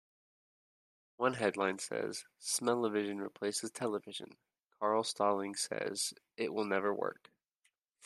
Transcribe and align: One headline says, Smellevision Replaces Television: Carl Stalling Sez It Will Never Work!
One 1.17 1.35
headline 1.35 1.77
says, 1.77 2.25
Smellevision 2.41 3.21
Replaces 3.21 3.69
Television: 3.69 4.35
Carl 4.79 5.03
Stalling 5.03 5.53
Sez 5.53 6.15
It 6.37 6.51
Will 6.51 6.65
Never 6.65 6.91
Work! 6.91 7.29